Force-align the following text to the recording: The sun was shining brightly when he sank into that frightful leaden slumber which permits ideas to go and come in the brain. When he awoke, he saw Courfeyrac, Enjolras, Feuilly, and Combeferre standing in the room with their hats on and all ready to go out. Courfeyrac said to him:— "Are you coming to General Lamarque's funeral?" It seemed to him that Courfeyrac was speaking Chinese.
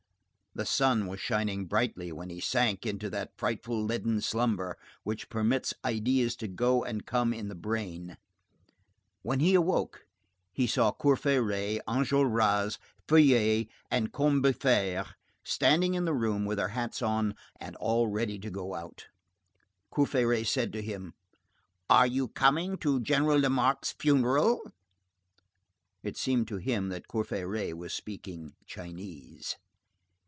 The 0.53 0.65
sun 0.65 1.07
was 1.07 1.21
shining 1.21 1.65
brightly 1.65 2.11
when 2.11 2.29
he 2.29 2.41
sank 2.41 2.85
into 2.85 3.09
that 3.11 3.31
frightful 3.37 3.85
leaden 3.85 4.19
slumber 4.19 4.77
which 5.03 5.29
permits 5.29 5.73
ideas 5.85 6.35
to 6.35 6.49
go 6.49 6.83
and 6.83 7.05
come 7.05 7.33
in 7.33 7.47
the 7.47 7.55
brain. 7.55 8.17
When 9.21 9.39
he 9.39 9.53
awoke, 9.53 10.05
he 10.51 10.67
saw 10.67 10.91
Courfeyrac, 10.91 11.79
Enjolras, 11.87 12.79
Feuilly, 13.07 13.69
and 13.89 14.11
Combeferre 14.11 15.13
standing 15.45 15.93
in 15.93 16.03
the 16.03 16.13
room 16.13 16.43
with 16.43 16.57
their 16.57 16.67
hats 16.75 17.01
on 17.01 17.33
and 17.61 17.77
all 17.77 18.09
ready 18.09 18.37
to 18.39 18.51
go 18.51 18.75
out. 18.75 19.07
Courfeyrac 19.89 20.45
said 20.45 20.73
to 20.73 20.81
him:— 20.81 21.13
"Are 21.89 22.05
you 22.07 22.27
coming 22.27 22.75
to 22.79 22.99
General 22.99 23.39
Lamarque's 23.39 23.93
funeral?" 23.93 24.59
It 26.03 26.17
seemed 26.17 26.49
to 26.49 26.57
him 26.57 26.89
that 26.89 27.07
Courfeyrac 27.07 27.73
was 27.77 27.93
speaking 27.93 28.53
Chinese. 28.65 29.55